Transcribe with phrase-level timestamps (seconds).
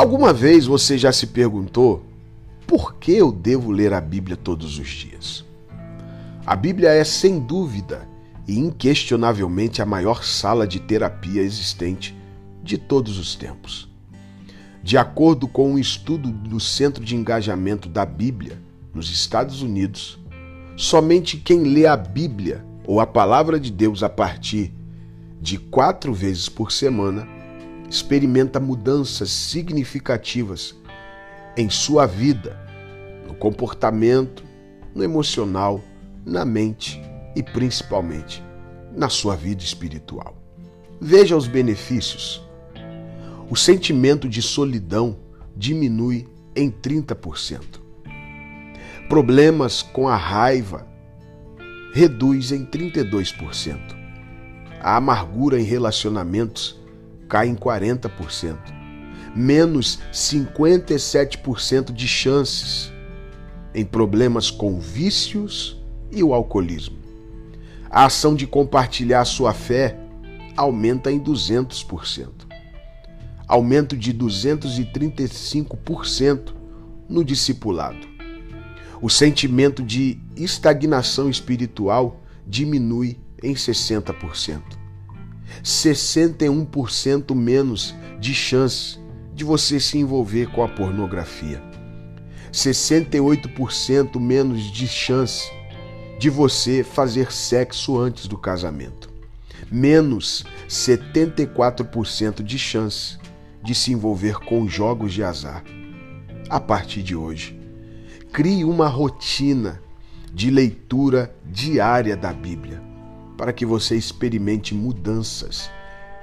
[0.00, 2.02] Alguma vez você já se perguntou
[2.66, 5.44] por que eu devo ler a Bíblia todos os dias?
[6.46, 8.08] A Bíblia é, sem dúvida
[8.48, 12.16] e inquestionavelmente, a maior sala de terapia existente
[12.62, 13.90] de todos os tempos.
[14.82, 18.58] De acordo com um estudo do Centro de Engajamento da Bíblia,
[18.94, 20.18] nos Estados Unidos,
[20.78, 24.72] somente quem lê a Bíblia ou a Palavra de Deus a partir
[25.42, 27.28] de quatro vezes por semana
[27.90, 30.76] experimenta mudanças significativas
[31.56, 32.56] em sua vida,
[33.26, 34.44] no comportamento,
[34.94, 35.82] no emocional,
[36.24, 37.02] na mente
[37.34, 38.42] e principalmente
[38.94, 40.40] na sua vida espiritual.
[41.00, 42.40] Veja os benefícios.
[43.50, 45.18] O sentimento de solidão
[45.56, 47.80] diminui em 30%.
[49.08, 50.86] Problemas com a raiva
[51.92, 53.78] reduz em 32%.
[54.80, 56.80] A amargura em relacionamentos
[57.30, 58.58] cai em 40%.
[59.34, 62.92] Menos 57% de chances
[63.72, 66.98] em problemas com vícios e o alcoolismo.
[67.88, 69.96] A ação de compartilhar sua fé
[70.56, 72.28] aumenta em 200%.
[73.46, 76.52] Aumento de 235%
[77.08, 78.10] no discipulado.
[79.00, 84.79] O sentimento de estagnação espiritual diminui em 60%.
[85.62, 88.98] 61% menos de chance
[89.34, 91.62] de você se envolver com a pornografia.
[92.52, 95.50] 68% menos de chance
[96.18, 99.08] de você fazer sexo antes do casamento.
[99.70, 103.18] Menos 74% de chance
[103.62, 105.62] de se envolver com jogos de azar.
[106.48, 107.58] A partir de hoje,
[108.32, 109.80] crie uma rotina
[110.32, 112.89] de leitura diária da Bíblia
[113.40, 115.70] para que você experimente mudanças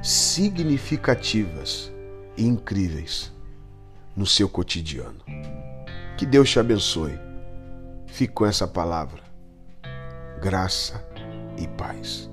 [0.00, 1.90] significativas
[2.36, 3.32] e incríveis
[4.14, 5.18] no seu cotidiano.
[6.16, 7.18] Que Deus te abençoe.
[8.06, 9.24] Fique com essa palavra.
[10.40, 11.04] Graça
[11.58, 12.30] e paz.